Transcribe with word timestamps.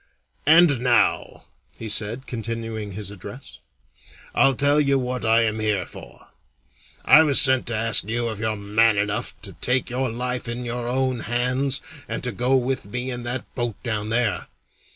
"And 0.47 0.79
now," 0.79 1.43
he 1.77 1.87
said, 1.87 2.25
continuing 2.25 2.93
his 2.93 3.11
address, 3.11 3.59
"I'll 4.33 4.55
tell 4.55 4.81
you 4.81 4.97
what 4.97 5.23
I 5.25 5.43
am 5.43 5.59
here 5.59 5.85
for. 5.85 6.29
I 7.05 7.21
was 7.21 7.39
sent 7.39 7.67
to 7.67 7.75
ask 7.75 8.03
you 8.05 8.31
if 8.31 8.39
you're 8.39 8.55
man 8.55 8.97
enough 8.97 9.39
to 9.43 9.53
take 9.61 9.91
your 9.91 10.09
life 10.09 10.47
in 10.49 10.65
your 10.65 10.87
own 10.87 11.19
hands 11.19 11.81
and 12.09 12.23
to 12.23 12.31
go 12.31 12.55
with 12.55 12.87
me 12.87 13.11
in 13.11 13.21
that 13.25 13.45
boat 13.53 13.75
down 13.83 14.09
there? 14.09 14.47